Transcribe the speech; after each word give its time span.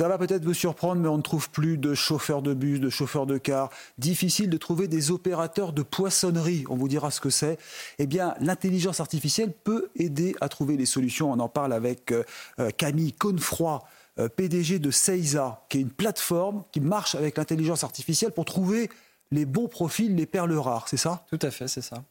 Ça 0.00 0.08
va 0.08 0.16
peut-être 0.16 0.46
vous 0.46 0.54
surprendre, 0.54 1.02
mais 1.02 1.08
on 1.08 1.18
ne 1.18 1.22
trouve 1.22 1.50
plus 1.50 1.76
de 1.76 1.92
chauffeurs 1.92 2.40
de 2.40 2.54
bus, 2.54 2.80
de 2.80 2.88
chauffeurs 2.88 3.26
de 3.26 3.36
car. 3.36 3.68
Difficile 3.98 4.48
de 4.48 4.56
trouver 4.56 4.88
des 4.88 5.10
opérateurs 5.10 5.74
de 5.74 5.82
poissonnerie. 5.82 6.64
On 6.70 6.76
vous 6.76 6.88
dira 6.88 7.10
ce 7.10 7.20
que 7.20 7.28
c'est. 7.28 7.58
Eh 7.98 8.06
bien, 8.06 8.34
l'intelligence 8.40 9.00
artificielle 9.00 9.52
peut 9.52 9.90
aider 9.96 10.34
à 10.40 10.48
trouver 10.48 10.78
les 10.78 10.86
solutions. 10.86 11.30
On 11.30 11.38
en 11.38 11.50
parle 11.50 11.74
avec 11.74 12.12
euh, 12.12 12.24
euh, 12.60 12.70
Camille 12.70 13.12
Connefroy. 13.12 13.84
Euh, 14.18 14.30
PDG 14.30 14.78
de 14.78 14.90
Seiza, 14.90 15.66
qui 15.68 15.76
est 15.76 15.82
une 15.82 15.90
plateforme 15.90 16.64
qui 16.72 16.80
marche 16.80 17.14
avec 17.14 17.36
l'intelligence 17.36 17.84
artificielle 17.84 18.32
pour 18.32 18.46
trouver 18.46 18.88
les 19.30 19.44
bons 19.44 19.68
profils, 19.68 20.16
les 20.16 20.24
perles 20.24 20.56
rares, 20.56 20.88
c'est 20.88 20.96
ça? 20.96 21.26
Tout 21.28 21.38
à 21.42 21.50
fait, 21.50 21.68
c'est 21.68 21.82
ça. 21.82 22.02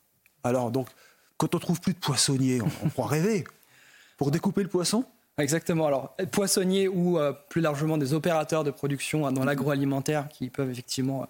Alors, 0.44 0.70
donc, 0.70 0.90
quand 1.38 1.56
on 1.56 1.60
trouve 1.60 1.82
plus 1.82 1.94
de 1.94 2.00
poissonniers, 2.00 2.62
on, 2.62 2.70
on 2.86 2.90
croit 2.90 3.08
rêver. 3.08 3.46
Pour 4.16 4.30
découper 4.30 4.62
le 4.62 4.70
poisson? 4.70 5.06
Exactement. 5.40 5.88
Alors, 5.88 6.16
poissonniers 6.32 6.88
ou 6.88 7.18
euh, 7.18 7.34
plus 7.50 7.62
largement 7.62 7.98
des 7.98 8.14
opérateurs 8.14 8.64
de 8.64 8.72
production 8.72 9.26
hein, 9.26 9.32
dans 9.32 9.46
l'agroalimentaire 9.46 10.28
qui 10.30 10.50
peuvent 10.50 10.70
effectivement 10.70 11.24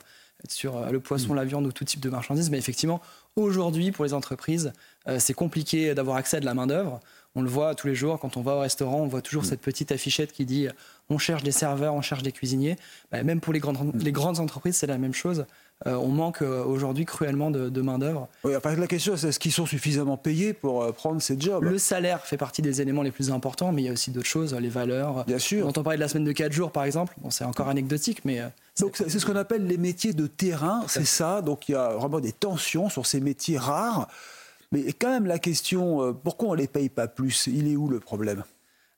être 0.43 0.51
sur 0.51 0.77
euh, 0.77 0.89
le 0.89 0.99
poisson, 0.99 1.33
la 1.33 1.45
viande 1.45 1.65
ou 1.65 1.71
tout 1.71 1.85
type 1.85 1.99
de 1.99 2.09
marchandises. 2.09 2.49
Mais 2.49 2.57
effectivement, 2.57 3.01
aujourd'hui, 3.35 3.91
pour 3.91 4.05
les 4.05 4.13
entreprises, 4.13 4.73
c'est 5.17 5.33
compliqué 5.33 5.93
d'avoir 5.95 6.17
accès 6.17 6.37
à 6.37 6.39
de 6.39 6.45
la 6.45 6.53
main-d'œuvre. 6.53 6.99
On 7.35 7.41
le 7.41 7.49
voit 7.49 7.75
tous 7.75 7.87
les 7.87 7.95
jours 7.95 8.19
quand 8.19 8.37
on 8.37 8.41
va 8.41 8.55
au 8.55 8.59
restaurant, 8.59 9.01
on 9.01 9.07
voit 9.07 9.21
toujours 9.21 9.45
cette 9.45 9.61
petite 9.61 9.91
affichette 9.91 10.31
qui 10.31 10.45
dit 10.45 10.67
on 11.09 11.17
cherche 11.17 11.43
des 11.43 11.51
serveurs, 11.51 11.93
on 11.93 12.01
cherche 12.01 12.23
des 12.23 12.31
cuisiniers. 12.31 12.75
Bah, 13.11 13.23
même 13.23 13.39
pour 13.39 13.53
les 13.53 13.59
grandes, 13.59 13.91
les 14.01 14.11
grandes 14.11 14.39
entreprises, 14.39 14.77
c'est 14.77 14.87
la 14.87 14.97
même 14.97 15.13
chose. 15.13 15.45
Euh, 15.87 15.95
on 15.95 16.09
manque 16.09 16.41
euh, 16.41 16.63
aujourd'hui 16.65 17.05
cruellement 17.05 17.51
de, 17.51 17.81
main-d'œuvre. 17.81 18.27
Oui, 18.43 18.51
la 18.53 18.87
question, 18.87 19.15
c'est 19.15 19.29
est-ce 19.29 19.39
qu'ils 19.39 19.53
sont 19.53 19.65
suffisamment 19.65 20.17
payés 20.17 20.53
pour 20.53 20.83
euh, 20.83 20.91
prendre 20.91 21.21
ces 21.21 21.39
jobs? 21.39 21.63
Le 21.63 21.77
salaire 21.77 22.25
fait 22.25 22.35
partie 22.35 22.61
des 22.61 22.81
éléments 22.81 23.01
les 23.01 23.11
plus 23.11 23.31
importants, 23.31 23.71
mais 23.71 23.83
il 23.83 23.85
y 23.85 23.89
a 23.89 23.93
aussi 23.93 24.11
d'autres 24.11 24.27
choses, 24.27 24.53
les 24.53 24.69
valeurs. 24.69 25.23
Bien 25.25 25.39
sûr. 25.39 25.65
On 25.65 25.69
entend 25.69 25.83
parler 25.83 25.97
de 25.97 26.01
la 26.03 26.09
semaine 26.09 26.25
de 26.25 26.31
4 26.33 26.51
jours, 26.51 26.71
par 26.71 26.83
exemple. 26.83 27.13
Bon, 27.21 27.29
c'est 27.29 27.45
encore 27.45 27.69
anecdotique, 27.69 28.25
mais. 28.25 28.41
Donc, 28.79 28.97
c'est 28.97 29.09
ce 29.09 29.25
qu'on 29.25 29.35
appelle 29.35 29.67
les 29.67 29.77
métiers 29.77 30.13
de 30.13 30.27
terrain, 30.27 30.83
c'est 30.87 31.05
ça. 31.05 31.41
Donc, 31.41 31.69
il 31.69 31.73
y 31.73 31.75
a 31.75 31.89
vraiment 31.89 32.19
des 32.19 32.33
tensions 32.33 32.89
sur 32.89 33.05
ces 33.05 33.21
métiers 33.21 33.57
rares. 33.57 34.09
Mais 34.71 34.93
quand 34.93 35.09
même, 35.09 35.25
la 35.25 35.39
question, 35.39 36.13
pourquoi 36.23 36.49
on 36.49 36.51
ne 36.53 36.57
les 36.57 36.67
paye 36.67 36.89
pas 36.89 37.07
plus? 37.07 37.47
Il 37.47 37.71
est 37.71 37.75
où 37.75 37.87
le 37.87 37.99
problème? 37.99 38.43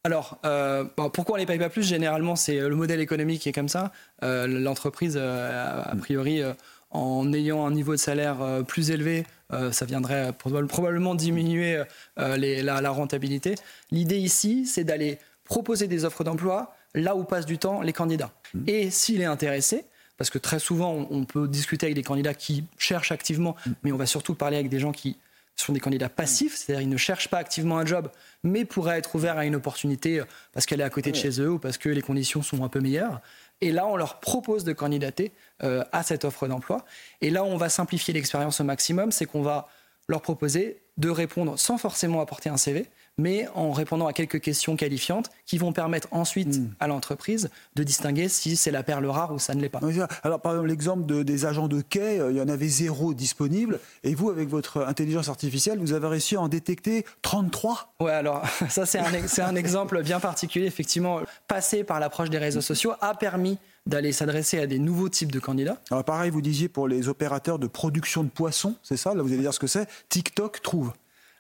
Alors, 0.04 0.40
euh, 0.46 0.84
pourquoi 0.96 1.34
on 1.34 1.36
ne 1.36 1.42
les 1.42 1.46
paye 1.46 1.60
pas 1.60 1.70
plus? 1.70 1.84
Généralement, 1.84 2.36
c'est 2.36 2.60
le 2.60 2.76
modèle 2.76 3.00
économique 3.00 3.42
qui 3.42 3.50
est 3.50 3.54
comme 3.54 3.70
ça. 3.70 3.92
L'entreprise, 4.22 5.16
a 5.18 5.96
priori, 6.00 6.44
en 6.92 7.32
ayant 7.34 7.66
un 7.66 7.72
niveau 7.72 7.94
de 7.94 8.00
salaire 8.00 8.42
euh, 8.42 8.64
plus 8.64 8.92
élevé, 8.92 9.26
euh, 9.54 9.72
ça 9.72 9.86
viendrait 9.86 10.34
probablement 10.34 11.16
diminuer 11.16 11.82
euh, 12.20 12.38
la, 12.38 12.90
rentabilité. 12.90 13.56
L'idée 13.92 14.18
ici, 14.18 14.66
c'est 14.66 14.84
d'aller 14.84 15.18
proposer 15.46 15.88
des 15.88 16.06
offres 16.06 16.24
d'emploi 16.24 16.76
là 16.94 17.16
où 17.16 17.24
passent 17.24 17.46
du 17.46 17.58
temps 17.58 17.82
les 17.82 17.94
candidats. 17.94 18.32
Mmh. 18.54 18.60
Et 18.68 18.90
s'il 18.90 19.22
est 19.22 19.26
intéressé, 19.26 19.86
parce 20.18 20.30
que 20.30 20.38
très 20.38 20.60
souvent, 20.60 21.08
on 21.10 21.24
peut 21.26 21.48
discuter 21.48 21.88
avec 21.88 21.96
des 21.96 22.04
candidats 22.04 22.34
qui 22.34 22.66
cherchent 22.78 23.12
activement, 23.12 23.56
mmh. 23.66 23.72
mais 23.84 23.92
on 23.92 23.98
va 23.98 24.06
surtout 24.06 24.36
parler 24.36 24.58
avec 24.58 24.70
des 24.70 24.80
gens 24.80 24.92
qui 24.92 25.18
sont 25.56 25.74
des 25.74 25.80
candidats 25.80 26.10
passifs, 26.10 26.56
c'est-à-dire 26.56 26.82
ils 26.82 26.90
ne 26.90 26.98
cherchent 26.98 27.30
pas 27.30 27.38
activement 27.38 27.78
un 27.78 27.86
job, 27.86 28.10
mais 28.44 28.66
pourraient 28.66 28.98
être 28.98 29.16
ouverts 29.16 29.38
à 29.38 29.46
une 29.46 29.56
opportunité 29.56 30.24
parce 30.54 30.66
qu'elle 30.66 30.82
est 30.82 30.86
à 30.86 30.90
côté 30.90 31.12
de 31.12 31.16
chez 31.16 31.40
eux 31.42 31.52
ou 31.52 31.60
parce 31.60 31.78
que 31.78 31.90
les 31.90 32.02
conditions 32.02 32.42
sont 32.42 32.64
un 32.64 32.70
peu 32.70 32.80
meilleures. 32.80 33.22
Et 33.62 33.72
là, 33.72 33.86
on 33.86 33.96
leur 33.96 34.20
propose 34.20 34.64
de 34.64 34.74
candidater 34.74 35.32
euh, 35.64 35.84
à 35.92 36.02
cette 36.04 36.26
offre 36.26 36.48
d'emploi. 36.48 36.84
Et 37.22 37.30
là, 37.30 37.44
on 37.44 37.58
va 37.58 37.70
simplifier 37.70 38.14
l'expérience 38.14 38.60
au 38.60 38.64
maximum, 38.64 39.12
c'est 39.12 39.26
qu'on 39.26 39.44
va 39.44 39.68
leur 40.08 40.22
proposer 40.22 40.82
de 40.98 41.10
répondre 41.10 41.58
sans 41.60 41.78
forcément 41.78 42.22
apporter 42.22 42.50
un 42.50 42.58
CV, 42.58 42.88
mais 43.18 43.48
en 43.56 43.72
répondant 43.72 44.08
à 44.08 44.14
quelques 44.14 44.40
questions 44.40 44.76
qualifiantes 44.76 45.30
qui 45.46 45.58
vont 45.58 45.74
permettre 45.74 46.08
ensuite 46.12 46.60
hmm. 46.60 46.74
à 46.80 46.88
l'entreprise 46.88 47.50
de 47.76 47.84
distinguer 47.84 48.30
si 48.30 48.56
c'est 48.56 48.72
la 48.72 48.84
perle 48.84 49.06
rare 49.06 49.34
ou 49.34 49.40
ça 49.40 49.54
ne 49.54 49.62
l'est 49.62 49.70
pas. 49.70 49.80
Alors, 50.24 50.42
par 50.42 50.54
exemple, 50.54 50.70
l'exemple 50.70 51.06
de, 51.06 51.24
des 51.24 51.46
agents 51.46 51.68
de 51.68 51.82
quai, 51.82 52.20
euh, 52.20 52.32
il 52.32 52.38
y 52.38 52.42
en 52.42 52.48
avait 52.48 52.68
zéro 52.68 53.14
disponible, 53.14 53.80
et 54.04 54.16
vous, 54.16 54.30
avec 54.30 54.50
votre 54.50 54.84
intelligence 54.84 55.30
artificielle, 55.30 55.80
vous 55.80 55.94
avez 55.94 56.08
réussi 56.08 56.36
à 56.36 56.42
en 56.42 56.48
détecter 56.48 57.06
33 57.22 57.94
Ouais, 58.00 58.12
alors 58.12 58.44
ça, 58.70 58.86
c'est 58.86 59.00
un, 59.00 59.46
un 59.46 59.56
exemple 59.56 60.02
bien 60.04 60.20
particulier. 60.20 60.66
Effectivement, 60.66 61.20
passer 61.48 61.84
par 61.84 62.00
l'approche 62.00 62.30
des 62.30 62.38
réseaux 62.38 62.62
sociaux 62.62 62.94
a 63.02 63.16
permis 63.16 63.58
d'aller 63.86 64.12
s'adresser 64.12 64.60
à 64.60 64.68
des 64.68 64.80
nouveaux 64.80 65.10
types 65.10 65.32
de 65.32 65.40
candidats. 65.40 65.78
Alors 65.90 66.04
pareil, 66.04 66.30
vous 66.30 66.42
disiez 66.42 66.70
pour 66.70 66.88
les 66.88 67.08
opérateurs 67.08 67.60
de 67.60 67.68
production 67.68 68.24
de 68.24 68.30
poissons, 68.30 68.76
c'est 68.84 68.98
ça? 68.98 69.14
Là, 69.14 69.24
vous 69.24 69.32
allez 69.34 69.42
dire 69.42 69.54
ce 69.54 69.60
que 69.60 69.68
c'est. 69.68 69.88
TikTok 70.10 70.62
trouve. 70.62 70.92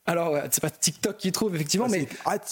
Alors, 0.05 0.35
c'est 0.49 0.61
pas 0.61 0.69
TikTok 0.69 1.17
qui 1.17 1.31
trouve, 1.31 1.55
effectivement, 1.55 1.87
ah, 1.87 1.91
mais. 1.91 2.07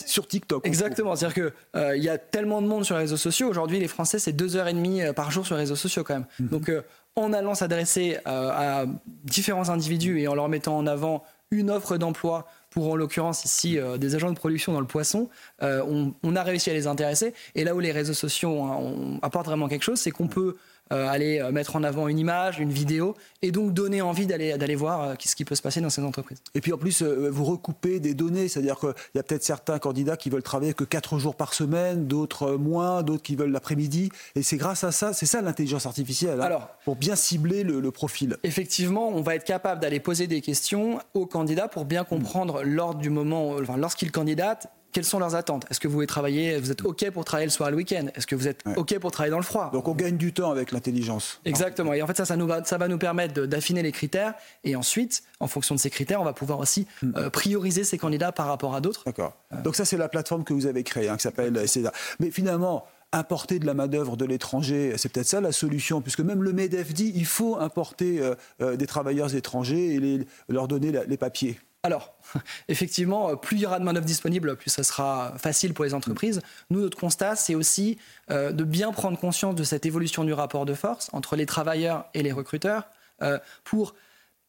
sur 0.06 0.28
TikTok. 0.28 0.66
Exactement. 0.68 1.16
C'est-à-dire 1.16 1.34
qu'il 1.34 1.82
euh, 1.82 1.98
il 1.98 2.04
y 2.04 2.10
a 2.10 2.18
tellement 2.18 2.62
de 2.62 2.68
monde 2.68 2.86
sur 2.86 2.96
les 2.96 3.02
réseaux 3.02 3.18
sociaux. 3.18 3.50
Aujourd'hui, 3.50 3.80
les 3.80 3.88
Français, 3.88 4.20
c'est 4.20 4.34
deux 4.34 4.56
heures 4.56 4.68
et 4.68 4.74
demie 4.74 5.02
euh, 5.02 5.14
par 5.14 5.32
jour 5.32 5.46
sur 5.46 5.56
les 5.56 5.62
réseaux 5.62 5.76
sociaux, 5.76 6.04
quand 6.04 6.14
même. 6.14 6.28
Mhm. 6.40 6.48
Donc, 6.48 6.70
euh, 6.70 6.84
en 7.16 7.34
allant 7.34 7.56
s'adresser 7.56 8.18
à 8.26 8.86
différents 9.26 9.70
individus 9.70 10.22
et 10.22 10.28
en 10.30 10.36
leur 10.36 10.48
mettant 10.48 10.78
en 10.78 10.88
avant 10.88 11.24
une 11.52 11.70
offre 11.70 11.98
d'emploi 11.98 12.48
pour, 12.70 12.90
en 12.90 12.96
l'occurrence, 12.96 13.46
ici, 13.46 13.78
des 13.98 14.16
agents 14.16 14.32
de 14.32 14.38
production 14.38 14.74
dans 14.74 14.80
le 14.80 14.88
poisson, 14.88 15.30
on, 15.62 16.36
a 16.36 16.44
réussi 16.44 16.70
à 16.70 16.74
les 16.74 16.88
intéresser. 16.88 17.34
Et 17.56 17.64
là 17.64 17.76
où 17.76 17.80
les 17.80 17.92
réseaux 17.92 18.14
sociaux 18.14 18.62
hein, 18.64 19.20
apportent 19.22 19.48
vraiment 19.48 19.68
quelque 19.68 19.84
chose, 19.84 20.00
c'est 20.00 20.12
qu'on 20.12 20.28
peut 20.28 20.56
euh, 20.92 21.08
aller 21.08 21.40
euh, 21.40 21.52
mettre 21.52 21.76
en 21.76 21.84
avant 21.84 22.08
une 22.08 22.18
image, 22.18 22.58
une 22.58 22.72
vidéo, 22.72 23.16
et 23.44 23.52
donc 23.52 23.76
donner 23.76 24.02
envie 24.02 24.26
d'aller 24.26 24.58
d'aller 24.58 24.74
voir 24.74 25.04
euh, 25.04 25.14
ce 25.24 25.36
qui 25.36 25.46
peut 25.46 25.54
se 25.54 25.62
passer 25.62 25.82
dans 25.82 25.92
ces 25.92 26.02
entreprises. 26.02 26.42
Et 26.56 26.62
puis 26.62 26.74
en 26.74 26.80
plus, 26.80 27.04
vous 27.04 27.44
recoupez 27.44 28.00
des 28.00 28.16
données, 28.16 28.48
c'est-à-dire 28.48 28.80
qu'il 28.80 28.90
y 29.14 29.20
a 29.20 29.24
peut-être 29.24 29.44
certains 29.44 29.78
candidats 29.78 30.18
qui 30.18 30.32
veulent 30.32 30.42
travailler 30.42 30.74
que 30.74 30.84
4 30.84 31.20
jours 31.20 31.36
par 31.36 31.54
semaine, 31.54 32.08
d'autres 32.08 32.54
moins, 32.54 33.04
d'autres 33.04 33.22
qui 33.22 33.36
veulent 33.36 33.52
l'après-midi, 33.52 34.10
et 34.34 34.42
c'est 34.42 34.58
grâce 34.58 34.84
à 34.84 34.92
ça, 34.92 35.14
c'est 35.14 35.28
ça 35.28 35.44
l'intelligence 35.44 35.86
artificielle, 35.86 36.42
hein, 36.42 36.46
Alors, 36.46 36.70
pour 36.86 36.96
bien 36.96 37.16
cibler 37.16 37.62
le, 37.62 37.90
profil. 37.92 38.38
Effectivement, 38.44 39.10
on 39.10 39.22
va 39.22 39.36
être 39.36 39.44
capable 39.44 39.82
d'aller 39.82 40.00
poser 40.00 40.26
des 40.26 40.42
questions 40.42 41.00
aux 41.14 41.26
candidats 41.26 41.68
pour 41.68 41.86
bien 41.86 42.04
comprendre 42.04 42.59
lors 42.64 42.96
du 42.96 43.10
moment, 43.10 43.52
enfin, 43.52 43.78
lorsqu'ils 43.78 44.12
candidatent, 44.12 44.68
quelles 44.92 45.06
sont 45.06 45.20
leurs 45.20 45.36
attentes? 45.36 45.66
Est-ce 45.70 45.80
que 45.80 45.88
vous 45.88 45.94
voulez 45.94 46.08
travailler, 46.08 46.58
vous 46.58 46.72
êtes 46.72 46.84
OK 46.84 47.10
pour 47.12 47.24
travailler 47.26 47.46
le 47.46 47.52
soir 47.52 47.70
et 47.70 47.72
le 47.72 47.78
week-end? 47.78 48.08
Est-ce 48.16 48.26
que 48.26 48.36
vous 48.36 48.48
êtes 48.48 48.64
OK 48.76 48.98
pour 49.00 49.12
travailler 49.12 49.32
dans 49.32 49.38
le 49.38 49.44
froid? 49.44 49.70
Donc 49.72 49.88
on 49.88 49.94
gagne 49.94 50.18
du 50.18 50.34
temps 50.34 50.52
avec 50.52 50.72
l'intelligence. 50.72 51.40
Exactement. 51.46 51.94
Et 51.94 52.02
en 52.02 52.08
fait, 52.08 52.18
ça, 52.18 52.26
ça, 52.26 52.36
nous 52.36 52.48
va, 52.48 52.64
ça 52.64 52.78
va 52.78 52.88
nous 52.88 52.98
permettre 52.98 53.46
d'affiner 53.46 53.84
les 53.84 53.92
critères. 53.92 54.34
Et 54.64 54.76
ensuite, 54.76 55.24
en 55.40 55.48
fonction 55.48 55.76
de 55.76 55.80
ces 55.80 55.90
critères, 55.90 56.22
on 56.22 56.26
va 56.26 56.34
pouvoir 56.34 56.60
aussi 56.60 56.88
hmm. 57.02 57.12
euh, 57.18 57.30
prioriser 57.30 57.84
ces 57.84 57.98
candidats 57.98 58.32
par 58.32 58.48
rapport 58.48 58.76
à 58.76 58.82
d'autres. 58.82 59.04
D'accord. 59.06 59.34
Donc 59.64 59.76
ça, 59.76 59.86
c'est 59.86 59.98
la 59.98 60.10
plateforme 60.10 60.44
que 60.44 60.54
vous 60.54 60.66
avez 60.66 60.84
créée, 60.84 61.10
hein, 61.10 61.18
qui 61.18 61.24
s'appelle 61.24 61.68
CEDA. 61.68 61.92
Mais 62.20 62.32
finalement, 62.32 62.86
importer 63.12 63.60
de 63.60 63.66
la 63.66 63.74
main-d'œuvre 63.74 64.18
de 64.18 64.26
l'étranger, 64.26 64.94
c'est 64.98 65.12
peut-être 65.12 65.28
ça 65.28 65.42
la 65.42 65.52
solution, 65.52 66.02
puisque 66.02 66.20
même 66.20 66.44
le 66.44 66.54
MEDEF 66.54 66.94
dit 66.94 67.12
il 67.16 67.26
faut 67.26 67.58
importer 67.58 68.22
euh, 68.22 68.36
euh, 68.62 68.76
des 68.76 68.86
travailleurs 68.86 69.34
étrangers 69.36 69.96
et 69.96 70.28
leur 70.48 70.68
donner 70.68 70.92
les 71.08 71.18
papiers. 71.18 71.60
Alors, 71.84 72.14
effectivement, 72.68 73.38
plus 73.38 73.58
il 73.58 73.62
y 73.62 73.66
aura 73.66 73.80
de 73.80 73.86
main-d'œuvre 73.86 74.06
disponible, 74.06 74.56
plus 74.58 74.70
ça 74.70 74.84
sera 74.84 75.34
facile 75.38 75.74
pour 75.74 75.86
les 75.86 75.94
entreprises. 75.94 76.42
Nous, 76.70 76.82
notre 76.82 76.98
constat, 76.98 77.36
c'est 77.36 77.56
aussi 77.56 77.98
euh, 78.32 78.52
de 78.52 78.64
bien 78.64 78.92
prendre 78.92 79.18
conscience 79.18 79.56
de 79.56 79.64
cette 79.64 79.86
évolution 79.86 80.24
du 80.26 80.34
rapport 80.34 80.66
de 80.66 80.74
force 80.74 81.10
entre 81.14 81.36
les 81.36 81.46
travailleurs 81.46 82.06
et 82.14 82.22
les 82.22 82.34
recruteurs 82.34 82.90
euh, 83.22 83.40
pour 83.64 83.96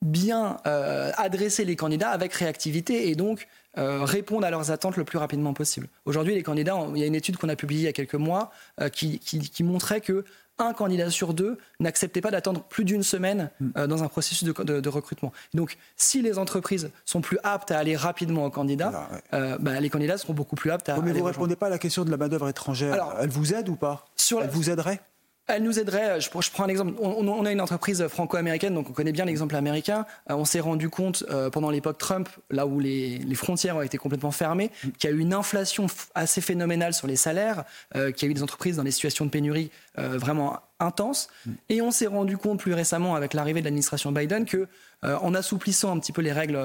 bien 0.02 0.56
euh, 0.66 1.12
adresser 1.18 1.64
les 1.64 1.76
candidats 1.76 2.10
avec 2.10 2.32
réactivité 2.32 3.10
et 3.10 3.14
donc 3.14 3.46
répondre 3.76 4.44
à 4.44 4.50
leurs 4.50 4.72
attentes 4.72 4.96
le 4.96 5.04
plus 5.04 5.18
rapidement 5.18 5.54
possible. 5.54 5.86
Aujourd'hui, 6.04 6.34
les 6.34 6.42
candidats, 6.42 6.76
il 6.92 6.98
y 6.98 7.04
a 7.04 7.06
une 7.06 7.14
étude 7.14 7.36
qu'on 7.36 7.48
a 7.48 7.54
publiée 7.54 7.82
il 7.82 7.84
y 7.84 7.88
a 7.88 7.92
quelques 7.92 8.16
mois 8.16 8.50
qui 8.92 9.62
montrait 9.62 10.00
que 10.00 10.24
un 10.66 10.72
candidat 10.72 11.10
sur 11.10 11.34
deux 11.34 11.58
n'acceptait 11.78 12.20
pas 12.20 12.30
d'attendre 12.30 12.62
plus 12.62 12.84
d'une 12.84 13.02
semaine 13.02 13.50
mm. 13.60 13.70
euh, 13.76 13.86
dans 13.86 14.02
un 14.02 14.08
processus 14.08 14.44
de, 14.44 14.88
recrutement. 14.88 15.32
Donc, 15.54 15.76
si 15.96 16.22
les 16.22 16.38
entreprises 16.38 16.90
sont 17.04 17.20
plus 17.20 17.38
aptes 17.42 17.70
à 17.70 17.78
aller 17.78 17.96
rapidement 17.96 18.44
aux 18.44 18.50
candidats, 18.50 19.08
euh, 19.32 19.56
bah, 19.58 19.78
les 19.80 19.90
candidats 19.90 20.18
seront 20.18 20.34
beaucoup 20.34 20.56
plus 20.56 20.70
aptes 20.70 20.88
à. 20.88 21.00
mais 21.00 21.12
vous 21.12 21.18
ne 21.18 21.24
répondez 21.24 21.56
pas 21.56 21.66
à 21.66 21.70
la 21.70 21.78
question 21.78 22.04
de 22.04 22.10
la 22.10 22.16
main-d'œuvre 22.16 22.48
étrangère. 22.48 23.16
Elle 23.20 23.30
vous 23.30 23.54
aide 23.54 23.68
ou 23.68 23.76
pas? 23.76 24.06
sur 24.16 24.42
Elle 24.42 24.50
vous 24.50 24.70
aiderait? 24.70 25.00
Elle 25.46 25.62
nous 25.62 25.78
aiderait, 25.78 26.20
je, 26.20 26.30
prends 26.30 26.64
un 26.64 26.68
exemple, 26.68 26.94
on, 27.00 27.44
a 27.44 27.52
une 27.52 27.60
entreprise 27.60 28.06
franco-américaine, 28.08 28.74
donc 28.74 28.88
on 28.90 28.92
connaît 28.92 29.12
bien 29.12 29.24
l'exemple 29.24 29.56
américain. 29.56 30.06
Euh, 30.30 30.34
on 30.34 30.44
s'est 30.44 30.60
rendu 30.60 30.88
compte 30.88 31.24
euh, 31.30 31.50
pendant 31.50 31.70
l'époque 31.70 31.98
Trump, 31.98 32.28
là 32.50 32.66
où 32.66 32.80
les, 32.80 33.20
frontières 33.34 33.76
ont 33.76 33.82
été 33.82 33.98
complètement 33.98 34.30
fermées, 34.30 34.70
qu'il 34.98 35.10
y 35.10 35.12
a 35.12 35.16
eu 35.16 35.18
une 35.18 35.34
inflation 35.34 35.86
assez 36.14 36.40
phénoménale 36.40 36.94
sur 36.94 37.06
les 37.06 37.16
salaires, 37.16 37.64
euh, 37.96 38.12
qu'il 38.12 38.26
y 38.26 38.28
a 38.28 38.30
eu 38.30 38.34
des 38.34 38.42
entreprises 38.42 38.76
dans 38.76 38.84
des 38.84 38.90
situations 38.90 39.24
de 39.24 39.30
pénurie 39.30 39.70
vraiment 39.96 40.60
intenses. 40.78 41.28
Et 41.68 41.82
on 41.82 41.90
s'est 41.90 42.06
rendu 42.06 42.38
compte 42.38 42.58
plus 42.58 42.72
récemment, 42.72 43.16
avec 43.16 43.34
l'arrivée 43.34 43.60
de 43.60 43.66
l'administration 43.66 44.12
Biden, 44.12 44.46
que 44.46 44.66
en 45.02 45.34
assouplissant 45.34 45.94
un 45.94 45.98
petit 45.98 46.12
peu 46.12 46.22
les 46.22 46.32
règles 46.32 46.58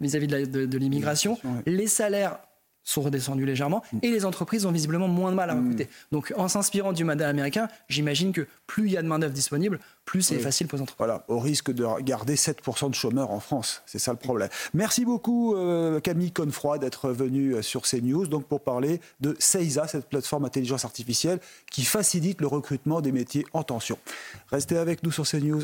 vis-à-vis 0.00 0.28
de 0.28 0.78
l'immigration, 0.78 1.36
les 1.66 1.88
salaires 1.88 2.38
sont 2.90 3.02
redescendus 3.02 3.46
légèrement 3.46 3.82
et 4.02 4.10
les 4.10 4.24
entreprises 4.24 4.66
ont 4.66 4.72
visiblement 4.72 5.08
moins 5.08 5.30
de 5.30 5.36
mal 5.36 5.50
à 5.50 5.54
mm. 5.54 5.58
recruter. 5.58 5.88
Donc 6.12 6.32
en 6.36 6.48
s'inspirant 6.48 6.92
du 6.92 7.04
modèle 7.04 7.28
américain, 7.28 7.68
j'imagine 7.88 8.32
que 8.32 8.46
plus 8.66 8.86
il 8.86 8.92
y 8.92 8.96
a 8.96 9.02
de 9.02 9.06
main-d'œuvre 9.06 9.32
disponible, 9.32 9.78
plus 10.04 10.22
c'est 10.22 10.38
facile 10.38 10.66
pour 10.66 10.76
les 10.76 10.82
entreprises. 10.82 10.98
Voilà, 10.98 11.24
au 11.28 11.38
risque 11.38 11.70
de 11.72 11.86
garder 12.02 12.34
7% 12.34 12.90
de 12.90 12.94
chômeurs 12.94 13.30
en 13.30 13.40
France. 13.40 13.82
C'est 13.86 13.98
ça 13.98 14.12
le 14.12 14.18
problème. 14.18 14.48
Merci 14.74 15.04
beaucoup 15.04 15.54
euh, 15.54 16.00
Camille 16.00 16.32
Confroy 16.32 16.78
d'être 16.78 17.10
venue 17.10 17.54
euh, 17.54 17.62
sur 17.62 17.82
CNews 17.82 18.26
donc 18.26 18.46
pour 18.46 18.60
parler 18.60 19.00
de 19.20 19.36
CEISA, 19.38 19.86
cette 19.86 20.08
plateforme 20.08 20.44
intelligence 20.44 20.84
artificielle 20.84 21.38
qui 21.70 21.84
facilite 21.84 22.40
le 22.40 22.46
recrutement 22.46 23.00
des 23.00 23.12
métiers 23.12 23.44
en 23.52 23.62
tension. 23.62 23.98
Restez 24.50 24.76
avec 24.76 25.02
nous 25.02 25.12
sur 25.12 25.26
CNews. 25.26 25.62